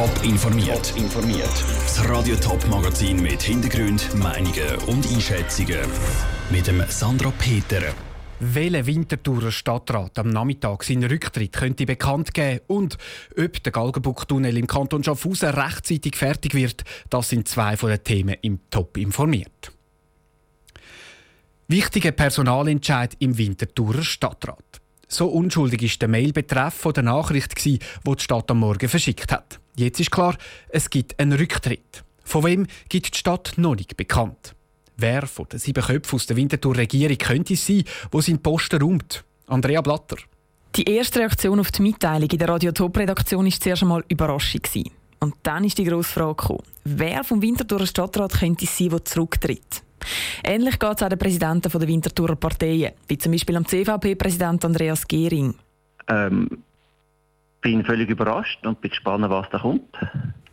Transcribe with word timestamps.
Top 0.00 0.24
informiert. 0.24 0.94
informiert. 0.96 1.64
Das 1.82 2.08
Radio 2.08 2.34
Top 2.36 2.66
Magazin 2.68 3.20
mit 3.20 3.42
Hintergrund, 3.42 4.14
Meinungen 4.14 4.76
und 4.86 5.06
Einschätzungen 5.12 5.78
mit 6.50 6.66
dem 6.66 6.82
Sandra 6.88 7.30
Peter. 7.38 7.82
Welcher 8.38 8.86
Winterthurer 8.86 9.52
Stadtrat 9.52 10.18
am 10.18 10.30
Nachmittag 10.30 10.84
seinen 10.84 11.04
Rücktritt 11.04 11.52
könnte 11.52 11.84
bekannt 11.84 12.32
geben 12.32 12.60
und 12.66 12.96
ob 13.36 13.62
der 13.62 13.72
Galgenbuchtunnel 13.72 14.56
im 14.56 14.66
Kanton 14.66 15.04
Schaffhausen 15.04 15.50
rechtzeitig 15.50 16.16
fertig 16.16 16.54
wird, 16.54 16.82
das 17.10 17.28
sind 17.28 17.46
zwei 17.46 17.76
von 17.76 17.90
den 17.90 18.02
Themen 18.02 18.36
im 18.40 18.60
Top 18.70 18.96
informiert. 18.96 19.70
Wichtiger 21.68 22.12
Personalentscheid 22.12 23.16
im 23.18 23.36
Winterthurer 23.36 24.02
Stadtrat. 24.02 24.79
So 25.12 25.26
unschuldig 25.26 25.82
ist 25.82 26.00
der 26.00 26.08
Mailbetreff 26.08 26.86
der 26.94 27.02
Nachricht, 27.02 27.64
die 27.64 27.80
die 27.80 28.22
Stadt 28.22 28.48
am 28.48 28.60
Morgen 28.60 28.88
verschickt 28.88 29.32
hat. 29.32 29.58
Jetzt 29.74 29.98
ist 29.98 30.12
klar, 30.12 30.36
es 30.68 30.88
gibt 30.88 31.18
einen 31.18 31.32
Rücktritt. 31.32 32.04
Von 32.22 32.44
wem 32.44 32.66
gibt 32.88 33.12
die 33.12 33.18
Stadt 33.18 33.54
noch 33.56 33.74
nicht 33.74 33.96
bekannt. 33.96 34.54
Wer 34.96 35.26
von 35.26 35.48
den 35.48 35.58
sieben 35.58 35.82
Köpfen 35.82 36.14
aus 36.14 36.26
der 36.26 36.36
Winterthur-Regierung 36.36 37.18
könnte 37.18 37.54
es 37.54 37.66
sein, 37.66 37.82
wo 38.12 38.20
seinen 38.20 38.40
Posten 38.40 38.80
räumt? 38.80 39.24
Andrea 39.48 39.80
Blatter. 39.80 40.16
Die 40.76 40.84
erste 40.84 41.18
Reaktion 41.18 41.58
auf 41.58 41.72
die 41.72 41.82
Mitteilung 41.82 42.30
in 42.30 42.38
der 42.38 42.48
Radio 42.48 42.70
Top-Redaktion 42.70 43.46
war 43.46 43.60
zuerst 43.60 43.82
einmal 43.82 44.04
Überraschung. 44.08 44.62
Und 45.18 45.34
dann 45.42 45.64
ist 45.64 45.78
die 45.78 45.84
grosse 45.84 46.12
Frage 46.12 46.36
gekommen, 46.36 46.62
wer 46.84 47.24
vom 47.24 47.42
Winterthurer 47.42 47.86
Stadtrat 47.86 48.38
könnte 48.38 48.64
es 48.64 48.78
sein, 48.78 48.90
der 48.90 49.04
zurücktritt? 49.04 49.82
Ähnlich 50.44 50.78
geht 50.78 50.96
es 50.96 51.02
auch 51.02 51.08
den 51.08 51.18
Präsidenten 51.18 51.70
der 51.70 51.88
Winterthurer 51.88 52.36
Parteien, 52.36 52.92
wie 53.08 53.18
zum 53.18 53.32
Beispiel 53.32 53.56
am 53.56 53.66
CVP-Präsident 53.66 54.64
Andreas 54.64 55.06
Gehring. 55.06 55.54
Ähm, 56.08 56.48
bin 57.60 57.84
völlig 57.84 58.08
überrascht 58.08 58.64
und 58.66 58.80
bin 58.80 58.90
gespannt, 58.90 59.28
was 59.28 59.48
da 59.50 59.58
kommt. 59.58 59.96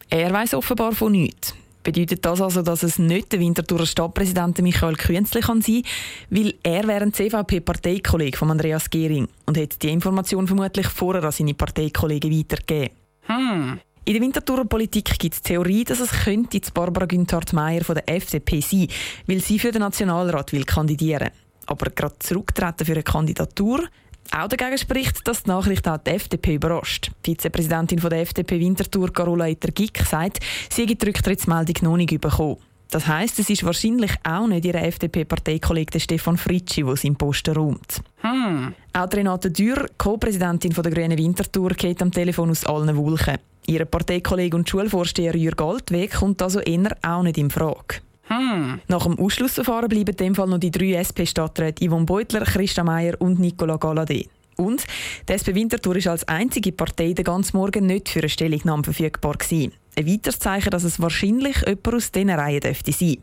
Er 0.10 0.32
weiß 0.32 0.54
offenbar 0.54 0.92
von 0.94 1.12
nichts. 1.12 1.56
Bedeutet 1.84 2.26
das 2.26 2.42
also, 2.42 2.64
dass 2.64 2.84
es 2.84 3.00
nicht 3.00 3.32
der 3.32 3.40
Winterthurer 3.40 3.86
Stadtpräsident 3.86 4.62
Michael 4.62 4.96
Künzli 4.96 5.40
kann 5.40 5.62
sein 5.62 5.84
weil 6.30 6.54
er 6.62 6.86
wäre 6.86 7.04
ein 7.04 7.14
CVP-Parteikollege 7.14 8.38
von 8.38 8.52
Andreas 8.52 8.90
Gehring 8.90 9.30
und 9.46 9.56
hätte 9.56 9.80
die 9.80 9.90
Information 9.90 10.48
vermutlich 10.48 10.88
vorher 10.88 11.24
an 11.24 11.32
seine 11.32 11.54
Parteikollegen 11.54 12.38
weitergegeben. 12.38 12.94
Hm. 13.22 13.80
In 14.08 14.14
der 14.14 14.22
Winterthurer 14.22 14.64
Politik 14.64 15.20
gibt 15.20 15.36
es 15.36 15.42
Theorie, 15.42 15.84
dass 15.84 16.00
es 16.00 16.10
könnte 16.10 16.62
Barbara 16.74 17.06
Günthard-Meyer 17.06 17.84
von 17.84 17.96
der 17.96 18.08
FDP 18.08 18.62
sein, 18.62 18.88
weil 19.26 19.42
sie 19.42 19.60
für 19.60 19.74
den 19.74 19.82
Nationalrat 19.82 20.54
will 20.54 20.64
kandidieren. 20.64 21.32
Aber 21.66 21.90
gerade 21.90 22.16
zurücktreten 22.20 22.86
für 22.86 22.94
eine 22.94 23.04
Kandidatur 23.04 23.84
auch 24.32 24.48
dagegen 24.48 24.78
spricht, 24.78 25.28
dass 25.28 25.44
die 25.44 25.50
Nachricht 25.50 25.86
auch 25.90 25.98
die 25.98 26.12
FDP 26.12 26.56
überrascht. 26.56 27.12
Die 27.26 27.32
Vizepräsidentin 27.32 28.00
von 28.00 28.10
der 28.10 28.22
FDP 28.22 28.62
Winterthur, 28.62 29.12
Carola 29.12 29.44
Eiter-Gick, 29.44 30.02
sagt, 30.06 30.40
sie 30.70 30.84
hätte 30.84 30.96
die 30.96 31.06
Rücktrittsmeldung 31.08 31.76
noch 31.82 31.98
nicht 31.98 32.22
bekommen. 32.22 32.60
Das 32.90 33.08
heisst, 33.08 33.38
es 33.40 33.50
ist 33.50 33.66
wahrscheinlich 33.66 34.12
auch 34.24 34.48
nicht 34.48 34.64
ihr 34.64 34.76
FDP-Parteikollege 34.76 36.00
Stefan 36.00 36.38
Fritschi, 36.38 36.84
der 36.84 36.96
seinen 36.96 37.18
Posten 37.18 37.56
räumt. 37.56 38.02
Hm. 38.22 38.74
Auch 38.94 39.14
Renate 39.14 39.52
Dürr, 39.52 39.88
Co-Präsidentin 39.98 40.74
der 40.74 40.92
Grünen 40.92 41.18
Winterthur, 41.18 41.72
geht 41.72 42.02
am 42.02 42.12
Telefon 42.12 42.50
aus 42.50 42.66
allen 42.66 42.96
Wulchen. 42.96 43.38
Ihr 43.66 43.84
Parteikollege 43.84 44.56
und 44.56 44.70
Schulvorsteher 44.70 45.36
Jürg 45.36 45.62
Altweg 45.62 46.14
kommt 46.14 46.42
also 46.42 46.62
eher 46.62 46.96
auch 47.02 47.24
nicht 47.24 47.38
in 47.38 47.50
Frage. 47.50 47.98
Hm. 48.28 48.80
Nach 48.88 49.04
dem 49.04 49.20
Ausschlussverfahren 49.20 49.90
bleiben 49.90 50.12
in 50.12 50.18
dem 50.18 50.36
Fall 50.36 50.48
noch 50.48 50.58
die 50.58 50.72
drei 50.72 50.94
SP-Stadträte 50.96 51.86
Yvonne 51.86 52.06
Beutler, 52.06 52.46
Christa 52.46 52.84
Meier 52.84 53.16
und 53.20 53.40
Nicola 53.40 53.76
Galadé. 53.76 54.28
Und 54.56 54.84
die 55.28 55.34
SP 55.36 55.54
Winterthur 55.54 55.98
ist 55.98 56.08
als 56.08 56.28
einzige 56.28 56.72
Partei 56.72 57.14
den 57.14 57.26
ganzen 57.26 57.58
Morgen 57.58 57.86
nicht 57.86 58.10
für 58.10 58.20
eine 58.20 58.30
Stellungnahme 58.30 58.84
verfügbar 58.84 59.34
gewesen. 59.34 59.74
Ein 59.98 60.06
weiteres 60.06 60.38
Zeichen, 60.38 60.70
dass 60.70 60.84
es 60.84 61.02
wahrscheinlich 61.02 61.58
jemand 61.66 61.96
aus 61.96 62.12
diesen 62.12 62.30
Reihen 62.30 62.60
dürfte 62.60 62.92
sein. 62.92 63.18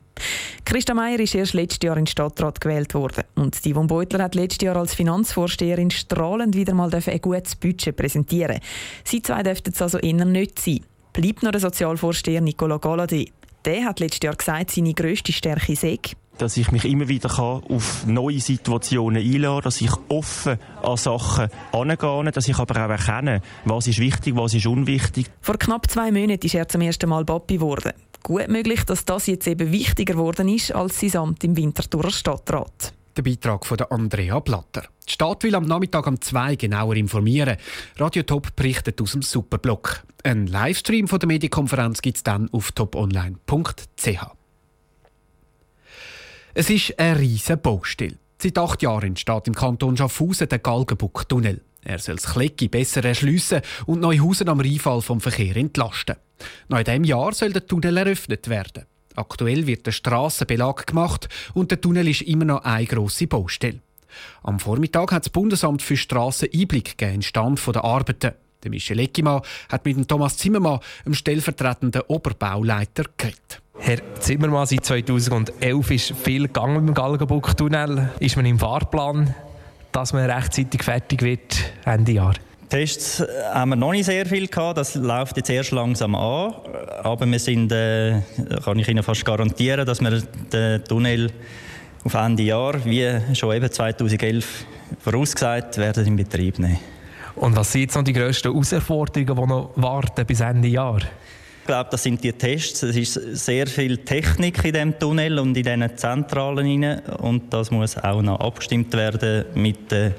Christa 0.65 0.93
Meier 0.93 1.21
ist 1.21 1.37
erst 1.37 1.55
letztes 1.55 1.79
Jahr 1.85 1.97
in 1.97 2.03
den 2.05 2.11
Stadtrat 2.11 2.61
gewählt 2.61 2.95
worden. 2.95 3.23
Und 3.37 3.61
Yvonne 3.65 3.87
Beutler 3.87 4.25
hat 4.25 4.35
letztes 4.35 4.65
Jahr 4.65 4.75
als 4.75 4.93
Finanzvorsteherin 4.93 5.93
strahlend 5.93 6.57
wieder 6.57 6.75
mal 6.75 6.93
ein 6.93 7.21
gutes 7.21 7.55
Budget 7.55 7.95
präsentieren. 7.95 8.59
Sie 9.05 9.23
zwei 9.23 9.45
dürften 9.45 9.73
es 9.73 9.81
also 9.83 9.99
eher 9.99 10.25
nicht 10.25 10.59
sein. 10.59 10.81
Bleibt 11.13 11.45
noch 11.45 11.53
der 11.53 11.61
Sozialvorsteher 11.61 12.41
Nicola 12.41 12.77
Galadé. 12.77 13.31
Der 13.65 13.85
hat 13.85 14.01
letztes 14.01 14.25
Jahr 14.25 14.35
gesagt, 14.35 14.73
seine 14.73 14.95
grösste 14.95 15.33
Stärke 15.33 15.77
sei, 15.77 16.01
dass 16.39 16.57
ich 16.57 16.71
mich 16.73 16.85
immer 16.85 17.09
wieder 17.09 17.39
auf 17.39 18.07
neue 18.07 18.41
Situationen 18.41 19.23
einladen 19.23 19.55
kann, 19.55 19.63
dass 19.63 19.81
ich 19.81 19.91
offen 20.09 20.59
an 20.83 20.97
Sachen 20.97 21.49
angehe, 21.73 22.33
dass 22.33 22.49
ich 22.49 22.59
aber 22.59 22.85
auch 22.85 22.91
erkenne, 22.91 23.41
was 23.65 23.87
ist 23.87 23.99
wichtig, 23.99 24.37
was 24.37 24.55
ist 24.55 24.67
unwichtig. 24.67 25.27
Vor 25.41 25.59
knapp 25.59 25.91
zwei 25.91 26.11
Monaten 26.11 26.47
ist 26.47 26.55
er 26.55 26.69
zum 26.69 26.81
ersten 26.81 27.09
Mal 27.09 27.25
Papi 27.25 27.55
geworden. 27.55 27.93
Gut 28.23 28.49
möglich, 28.49 28.85
dass 28.85 29.05
das 29.05 29.27
jetzt 29.27 29.47
eben 29.47 29.71
wichtiger 29.71 30.15
geworden 30.15 30.49
ist 30.49 30.75
als 30.75 31.01
sein 31.01 31.17
Amt 31.17 31.45
im 31.45 31.57
Winterthurer 31.57 32.11
Stadtrat. 32.11 32.95
Der 33.17 33.23
Beitrag 33.23 33.65
von 33.65 33.79
Andrea 33.91 34.41
Blatter. 34.41 34.85
Die 35.07 35.13
Stadt 35.13 35.45
will 35.45 35.55
am 35.55 35.65
Nachmittag 35.65 36.07
um 36.07 36.21
zwei 36.21 36.57
genauer 36.57 36.97
informieren. 36.97 37.59
Radio 37.97 38.25
Top 38.25 38.57
berichtet 38.57 39.01
aus 39.01 39.13
dem 39.13 39.23
Superblock. 39.23 40.03
Ein 40.25 40.47
Livestream 40.47 41.07
von 41.07 41.21
der 41.21 41.29
Medienkonferenz 41.29 42.03
gibt 42.03 42.17
es 42.17 42.23
dann 42.23 42.49
auf 42.51 42.73
toponline.ch. 42.73 44.44
Es 46.57 46.71
ist 46.71 46.97
eine 47.01 47.19
riesige 47.19 47.57
Baustelle. 47.57 48.17
Seit 48.41 48.57
acht 48.59 48.81
Jahren 48.81 49.09
entsteht 49.09 49.49
im 49.49 49.57
Kanton 49.57 49.97
Schaffhausen 49.97 50.49
der 50.49 50.61
Galgenbuck-Tunnel. 50.61 51.61
Er 51.83 51.99
soll 51.99 52.15
das 52.15 52.33
Klecki 52.33 52.69
besser 52.69 53.05
erschliessen 53.05 53.61
und 53.87 53.99
Neuhausen 53.99 54.49
am 54.49 54.61
Rheinfall 54.61 55.03
vom 55.03 55.21
Verkehr 55.21 55.57
entlasten. 55.57 56.15
Noch 56.69 56.79
in 56.79 56.85
diesem 56.85 57.03
Jahr 57.03 57.35
soll 57.35 57.53
der 57.53 57.67
Tunnel 57.67 57.97
eröffnet 57.97 58.49
werden. 58.49 58.85
Aktuell 59.17 59.67
wird 59.67 59.85
der 59.85 59.91
Strassenbelag 59.91 60.87
gemacht 60.87 61.29
und 61.55 61.73
der 61.73 61.81
Tunnel 61.81 62.07
ist 62.07 62.23
immer 62.23 62.45
noch 62.45 62.63
eine 62.63 62.87
grosse 62.87 63.27
Baustelle. 63.27 63.81
Am 64.45 64.61
Vormittag 64.61 65.11
hat 65.11 65.25
das 65.25 65.31
Bundesamt 65.31 65.83
für 65.83 65.97
Strassen 65.97 66.51
Einblick 66.55 66.97
gegeben 66.97 67.15
in 67.15 67.21
den 67.21 67.23
Stand 67.23 67.67
der 67.67 67.83
Arbeiten. 67.83 68.33
Der 68.63 68.71
Michel 68.71 69.01
Eckimann 69.01 69.43
hat 69.69 69.85
mit 69.85 69.97
dem 69.97 70.07
Thomas 70.07 70.37
Zimmermann, 70.37 70.79
dem 71.05 71.15
stellvertretenden 71.15 72.03
Oberbauleiter, 72.03 73.07
geredet. 73.17 73.64
Herr 73.79 73.99
Zimmermann, 74.21 74.67
seit 74.67 74.85
2011 74.85 75.91
ist 75.91 76.15
viel 76.17 76.43
gegangen 76.43 76.85
mit 76.85 76.89
dem 76.89 76.95
Galgenbuck-Tunnel. 76.95 78.11
Ist 78.21 78.37
man 78.37 78.47
im 78.47 78.59
Fahrplan, 78.59 79.35
dass 79.93 80.13
man 80.13 80.31
rechtzeitig 80.31 80.83
fertig 80.83 81.23
wird 81.23 81.73
Ende 81.85 82.13
Jahr? 82.13 82.35
Tests 82.69 83.23
haben 83.53 83.71
wir 83.71 83.77
noch 83.77 83.93
nicht 83.93 84.07
sehr 84.07 84.27
viel 84.27 84.47
gehabt. 84.47 84.79
Das 84.79 84.95
läuft 84.95 85.37
jetzt 85.37 85.51
erst 85.51 85.73
langsam 85.73 86.15
an. 86.15 86.55
Aber 87.03 87.27
wir 87.27 87.39
sind, 87.39 87.73
äh, 87.73 88.21
kann 88.65 88.79
ich 88.79 88.89
Ihnen 88.89 89.03
fast 89.03 89.25
garantieren, 89.25 89.85
dass 89.85 90.01
wir 90.01 90.23
den 90.53 90.85
Tunnel 90.85 91.31
auf 92.05 92.15
Ende 92.15 92.45
Jahr, 92.45 92.85
wie 92.85 93.35
schon 93.35 93.55
eben 93.55 93.71
2011 93.71 94.67
vorausgesagt, 95.01 95.79
werden 95.79 96.07
in 96.07 96.17
Betrieb 96.17 96.59
nehmen. 96.59 96.79
Und 97.35 97.57
was 97.57 97.73
sind 97.73 97.83
jetzt 97.83 97.97
noch 97.97 98.05
die 98.05 98.13
grössten 98.13 98.53
Herausforderungen, 98.53 99.37
die 99.37 99.47
noch 99.47 99.71
warten 99.75 100.25
bis 100.25 100.41
Ende 100.41 100.69
Jahr? 100.69 101.01
Ich 101.65 101.67
glaube, 101.67 101.89
das 101.91 102.03
sind 102.03 102.23
die 102.23 102.31
Tests. 102.31 102.83
Es 102.83 102.95
ist 102.95 103.15
sehr 103.15 103.67
viel 103.67 103.97
Technik 103.97 104.63
in 104.67 104.75
dem 104.75 104.99
Tunnel 104.99 105.39
und 105.39 105.57
in 105.57 105.65
diesen 105.65 105.97
Zentralen 105.97 106.83
rein. 106.83 107.01
Und 107.23 107.51
das 107.51 107.71
muss 107.71 107.97
auch 107.97 108.21
noch 108.21 108.39
abgestimmt 108.39 108.93
werden 108.93 109.47
mit 109.55 109.91
den 109.91 110.13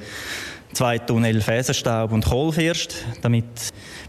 zwei 0.73 0.97
Tunnel 0.97 1.39
Fäserstaub 1.41 2.13
und 2.13 2.25
Kohlfirst, 2.25 2.95
damit 3.21 3.45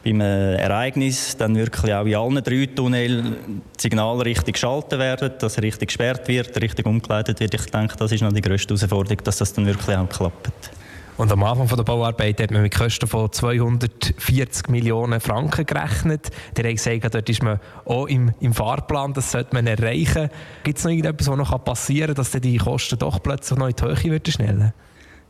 beim 0.03 0.23
Ereignis 0.23 1.37
dann 1.37 1.55
wirklich 1.55 1.93
auch 1.93 2.07
in 2.07 2.15
allen 2.15 2.43
drei 2.43 2.71
Tunneln 2.75 3.37
die 3.79 3.83
Signale 3.83 4.25
richtig 4.25 4.55
geschaltet 4.55 4.99
werden, 4.99 5.33
dass 5.39 5.61
richtig 5.61 5.89
gesperrt 5.89 6.27
wird, 6.29 6.59
richtig 6.63 6.87
umgeleitet 6.87 7.39
wird. 7.39 7.53
Ich 7.53 7.67
denke, 7.67 7.99
das 7.99 8.13
ist 8.13 8.23
noch 8.23 8.33
die 8.33 8.41
grösste 8.41 8.75
Herausforderung, 8.75 9.19
dass 9.23 9.37
das 9.37 9.53
dann 9.53 9.67
wirklich 9.67 9.95
auch 9.95 10.09
klappt. 10.09 10.71
Und 11.17 11.33
am 11.33 11.43
Anfang 11.45 11.67
der 11.75 11.83
Bauarbeit 11.83 12.43
hat 12.43 12.51
man 12.51 12.61
mit 12.61 12.75
Kosten 12.75 13.07
von 13.07 13.33
240 13.33 14.69
Millionen 14.69 15.19
Franken 15.19 15.65
gerechnet. 15.65 16.29
Der 16.57 16.65
hat 16.65 16.73
gesagt, 16.77 17.15
dort 17.15 17.29
ist 17.31 17.43
man 17.43 17.59
auch 17.87 18.07
im, 18.07 18.35
im 18.41 18.53
Fahrplan, 18.53 19.15
das 19.15 19.33
sollte 19.33 19.55
man 19.55 19.67
erreichen. 19.67 20.29
Gibt 20.63 20.77
es 20.77 20.85
noch 20.85 20.91
irgendetwas, 20.91 21.29
was 21.29 21.37
noch 21.39 21.65
passieren 21.65 22.15
kann, 22.15 22.17
dass 22.17 22.33
die 22.33 22.59
Kosten 22.59 22.99
doch 22.99 23.23
plötzlich 23.23 23.59
noch 23.59 23.69
in 23.69 23.75
die 23.75 23.85
Höhe 23.85 24.13
werden 24.13 24.31
schnell? 24.33 24.73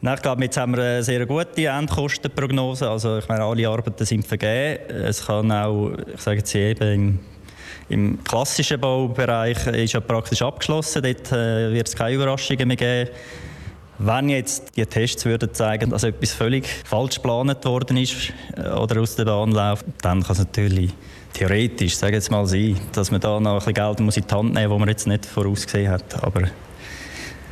Nein, 0.01 0.15
ich 0.17 0.23
glaube, 0.23 0.43
jetzt 0.43 0.57
haben 0.57 0.77
wir 0.77 0.83
eine 0.83 1.03
sehr 1.05 1.25
gute 1.25 1.67
Endkostenprognose. 1.67 2.91
Also, 2.91 3.19
ich 3.19 3.29
meine, 3.29 3.45
alle 3.45 3.69
Arbeiten 3.69 4.05
sind 4.05 4.27
vergeben. 4.27 4.91
Es 4.91 5.25
kann 5.25 5.51
auch, 5.53 5.93
ich 6.13 6.21
sage 6.21 6.39
jetzt 6.39 6.55
eben, 6.55 6.93
im, 6.93 7.19
im 7.89 8.25
klassischen 8.25 8.81
Baubereich 8.81 9.65
ist 9.69 9.93
ja 9.93 10.01
praktisch 10.01 10.43
abgeschlossen. 10.43 11.03
Dort 11.03 11.31
äh, 11.31 11.73
wird 11.73 11.87
es 11.87 11.95
keine 11.95 12.17
Überraschungen 12.17 12.67
mehr 12.67 12.77
geben. 12.77 13.11
Wenn 13.99 14.29
jetzt 14.29 14.77
die 14.77 14.85
Tests 14.85 15.25
würden 15.25 15.55
zeigen, 15.55 15.91
dass 15.91 16.03
etwas 16.03 16.33
völlig 16.33 16.67
falsch 16.67 17.17
geplant 17.17 17.65
worden 17.65 17.97
ist 17.97 18.33
äh, 18.57 18.69
oder 18.69 19.01
aus 19.01 19.17
der 19.17 19.25
Bahn 19.25 19.53
läuft, 19.53 19.87
dann 20.03 20.23
kann 20.23 20.33
es 20.33 20.39
natürlich 20.39 20.93
theoretisch, 21.33 21.97
sage 21.97 22.15
jetzt 22.15 22.31
mal 22.31 22.47
sein, 22.47 22.79
dass 22.93 23.11
man 23.11 23.21
da 23.21 23.41
noch 23.41 23.53
ein 23.53 23.59
bisschen 23.59 23.75
Geld 23.75 24.01
muss 24.01 24.17
in 24.17 24.27
die 24.27 24.35
Hand 24.35 24.53
nehmen 24.53 24.69
muss, 24.69 24.73
das 24.73 24.81
man 24.81 24.89
jetzt 24.89 25.07
nicht 25.07 25.27
vorausgesehen 25.27 25.91
hat. 25.91 26.23
Aber 26.23 26.43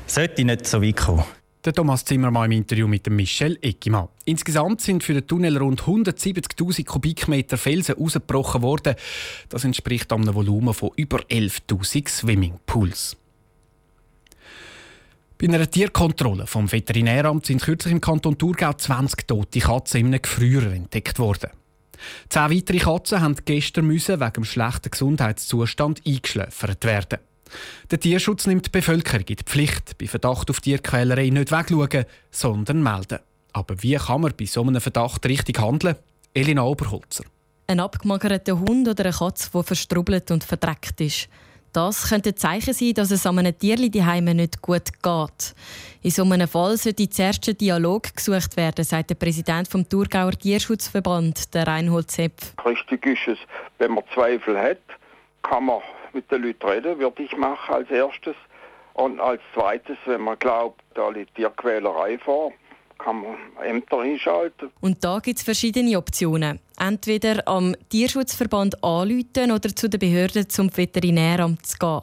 sollte 0.06 0.44
nicht 0.44 0.66
so 0.66 0.82
weit 0.82 0.96
kommen. 0.96 1.24
Der 1.64 1.72
Thomas 1.72 2.04
Zimmermann 2.04 2.52
im 2.52 2.58
Interview 2.58 2.86
mit 2.86 3.06
dem 3.06 3.16
Michel 3.16 3.58
Eckimann. 3.62 4.08
Insgesamt 4.26 4.82
sind 4.82 5.02
für 5.02 5.14
den 5.14 5.26
Tunnel 5.26 5.56
rund 5.56 5.80
170.000 5.84 6.84
Kubikmeter 6.84 7.56
Felsen 7.56 7.96
ausgebrochen 7.96 8.60
worden. 8.60 8.96
Das 9.48 9.64
entspricht 9.64 10.12
einem 10.12 10.34
Volumen 10.34 10.74
von 10.74 10.90
über 10.96 11.20
11.000 11.20 12.06
Swimmingpools. 12.06 13.16
Bei 15.36 15.48
einer 15.48 15.68
Tierkontrolle 15.68 16.46
vom 16.46 16.70
Veterinäramt 16.70 17.46
sind 17.46 17.62
kürzlich 17.62 17.92
im 17.92 18.00
Kanton 18.00 18.38
Thurgau 18.38 18.72
20 18.72 19.26
tote 19.26 19.58
Katzen 19.58 20.00
in 20.00 20.06
einem 20.06 20.22
Gefrierer 20.22 20.72
entdeckt 20.72 21.18
worden. 21.18 21.50
Zehn 22.28 22.50
weitere 22.50 22.78
Katzen 22.78 23.20
haben 23.20 23.36
gestern 23.44 23.86
müssen 23.86 24.20
wegen 24.20 24.32
dem 24.32 24.44
schlechten 24.44 24.90
Gesundheitszustand 24.90 26.02
eingeschläfert 26.06 26.84
werden. 26.84 27.18
Der 27.90 28.00
Tierschutz 28.00 28.46
nimmt 28.46 28.66
die 28.66 28.70
Bevölkerung 28.70 29.26
in 29.26 29.36
die 29.36 29.44
Pflicht, 29.44 29.98
bei 29.98 30.06
Verdacht 30.06 30.50
auf 30.50 30.60
Tierquälerei 30.60 31.30
nicht 31.30 31.50
wegschauen, 31.50 32.04
sondern 32.30 32.82
melden. 32.82 33.18
Aber 33.52 33.82
wie 33.82 33.96
kann 33.96 34.20
man 34.20 34.34
bei 34.38 34.46
so 34.46 34.62
einem 34.62 34.80
Verdacht 34.80 35.26
richtig 35.26 35.60
handeln? 35.60 35.96
Elina 36.32 36.62
Oberholzer. 36.62 37.24
Ein 37.66 37.80
abgemagerter 37.80 38.58
Hund 38.58 38.88
oder 38.88 39.04
eine 39.04 39.14
Katze, 39.14 39.50
die 39.52 39.62
verstrubbelt 39.62 40.30
und 40.30 40.44
verdreckt 40.44 41.00
ist. 41.00 41.28
Das 41.74 42.08
könnte 42.08 42.30
ein 42.30 42.36
Zeichen 42.36 42.72
sein, 42.72 42.94
dass 42.94 43.10
es 43.10 43.26
an 43.26 43.36
einem 43.36 43.58
Tierli 43.58 43.90
daheim 43.90 44.26
nicht 44.26 44.62
gut 44.62 44.92
geht. 45.02 45.54
In 46.02 46.10
so 46.12 46.22
einem 46.22 46.46
Fall 46.46 46.76
sollte 46.76 47.08
zuerst 47.10 47.48
ein 47.48 47.58
Dialog 47.58 48.14
gesucht 48.14 48.56
werden, 48.56 48.84
sagt 48.84 49.10
der 49.10 49.16
Präsident 49.16 49.66
vom 49.66 49.88
Thurgauer 49.88 50.30
Tierschutzverband, 50.30 51.52
der 51.52 51.66
Reinhold 51.66 52.12
Sepp. 52.12 52.34
Richtig 52.64 53.04
ist 53.04 53.26
es, 53.26 53.38
wenn 53.78 53.94
man 53.94 54.04
Zweifel 54.14 54.56
hat, 54.56 54.78
kann 55.42 55.64
man 55.64 55.80
mit 56.12 56.30
den 56.30 56.44
Leuten 56.44 56.64
reden, 56.64 57.00
würde 57.00 57.24
ich 57.24 57.36
machen 57.36 57.74
als 57.74 57.90
erstes. 57.90 58.36
Und 58.92 59.18
als 59.18 59.40
zweites, 59.52 59.96
wenn 60.04 60.20
man 60.20 60.38
glaubt, 60.38 60.80
da 60.94 61.08
liegt 61.08 61.34
Tierquälerei 61.34 62.18
vor, 62.18 62.52
kann 63.04 63.22
man 63.22 63.36
Ämter 63.64 64.00
einschalten. 64.00 64.70
Und 64.80 65.04
da 65.04 65.18
gibt 65.18 65.38
es 65.38 65.44
verschiedene 65.44 65.98
Optionen. 65.98 66.58
Entweder 66.78 67.46
am 67.46 67.76
Tierschutzverband 67.90 68.82
anrufen 68.82 69.52
oder 69.52 69.76
zu 69.76 69.88
den 69.88 70.00
Behörden 70.00 70.48
zum 70.48 70.74
Veterinäramt 70.74 71.66
zu 71.66 71.78
gehen. 71.78 72.00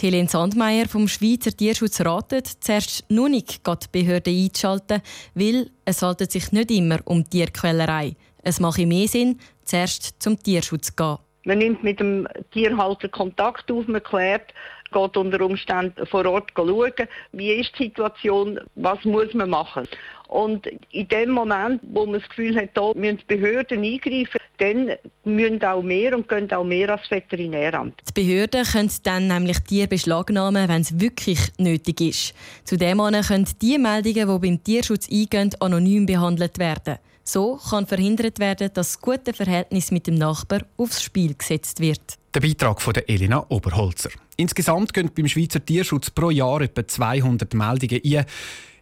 Die 0.00 0.06
Helene 0.06 0.28
Sandmeier 0.28 0.86
vom 0.86 1.08
Schweizer 1.08 1.50
Tierschutz 1.50 2.00
ratet, 2.00 2.46
zuerst 2.60 3.04
nur 3.10 3.28
nicht 3.28 3.66
die 3.66 3.88
Behörden 3.90 4.34
einzuschalten, 4.34 5.02
weil 5.34 5.70
es 5.84 6.00
handelt 6.02 6.30
sich 6.30 6.52
nicht 6.52 6.70
immer 6.70 7.00
um 7.04 7.28
Tierquälerei. 7.28 8.14
Es 8.42 8.60
mache 8.60 8.86
mehr 8.86 9.08
Sinn, 9.08 9.40
zuerst 9.64 10.22
zum 10.22 10.40
Tierschutz 10.40 10.86
zu 10.86 10.92
gehen. 10.94 11.18
Man 11.44 11.58
nimmt 11.58 11.82
mit 11.82 11.98
dem 11.98 12.28
Tierhalter 12.52 13.08
Kontakt 13.08 13.70
auf, 13.72 13.86
man 13.88 14.02
klärt, 14.02 14.52
geht 14.92 15.16
unter 15.16 15.40
Umständen 15.44 16.06
vor 16.06 16.26
Ort 16.26 16.50
schauen, 16.56 16.92
wie 17.32 17.52
ist 17.52 17.72
die 17.78 17.84
Situation, 17.84 18.60
was 18.74 19.04
muss 19.04 19.32
man 19.34 19.50
machen. 19.50 19.86
Und 20.28 20.66
in 20.90 21.08
dem 21.08 21.30
Moment, 21.30 21.80
wo 21.82 22.04
man 22.04 22.20
das 22.20 22.28
Gefühl 22.28 22.54
hat, 22.56 22.70
da 22.74 22.92
müssen 22.94 23.18
die 23.18 23.36
Behörden 23.36 23.82
eingreifen, 23.82 24.38
dann 24.58 24.90
müssen 25.24 25.64
auch 25.64 25.82
mehr 25.82 26.14
und 26.14 26.28
gehen 26.28 26.52
auch 26.52 26.64
mehr 26.64 26.90
als 26.90 27.10
Veterinäramt. 27.10 27.94
Die 28.08 28.20
Behörden 28.22 28.64
können 28.64 28.92
dann 29.04 29.26
nämlich 29.26 29.58
Tiere 29.60 29.88
beschlagnahmen, 29.88 30.68
wenn 30.68 30.82
es 30.82 31.00
wirklich 31.00 31.38
nötig 31.56 32.00
ist. 32.02 32.34
Zudem 32.64 32.98
können 32.98 33.48
die 33.62 33.78
Meldungen, 33.78 34.28
die 34.28 34.48
beim 34.48 34.62
Tierschutz 34.62 35.08
eingehen, 35.10 35.50
anonym 35.60 36.04
behandelt 36.04 36.58
werden. 36.58 36.98
So 37.24 37.58
kann 37.70 37.86
verhindert 37.86 38.38
werden, 38.38 38.70
dass 38.72 38.92
das 38.92 39.00
gute 39.00 39.32
Verhältnis 39.32 39.90
mit 39.90 40.06
dem 40.06 40.14
Nachbar 40.14 40.60
aufs 40.76 41.02
Spiel 41.02 41.34
gesetzt 41.34 41.80
wird. 41.80 42.18
Der 42.38 42.46
Beitrag 42.46 42.80
von 42.80 42.94
Elena 42.94 43.44
Oberholzer. 43.48 44.10
Insgesamt 44.36 44.94
gehen 44.94 45.10
beim 45.12 45.26
Schweizer 45.26 45.64
Tierschutz 45.64 46.08
pro 46.08 46.30
Jahr 46.30 46.60
etwa 46.60 46.86
200 46.86 47.52
Meldungen 47.52 48.00
ein. 48.04 48.24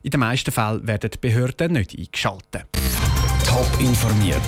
In 0.02 0.10
den 0.10 0.20
meisten 0.20 0.52
Fällen 0.52 0.86
werden 0.86 1.08
die 1.10 1.16
Behörden 1.16 1.72
nicht 1.72 1.98
eingeschaltet. 1.98 2.66
Top 3.46 3.80
informiert, 3.80 4.42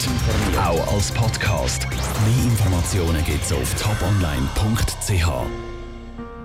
auch 0.58 0.92
als 0.92 1.10
Podcast. 1.12 1.88
Mehr 1.88 2.44
Informationen 2.44 3.24
gibt 3.24 3.42
es 3.42 3.50
auf 3.50 3.74
toponline.ch. 3.80 5.77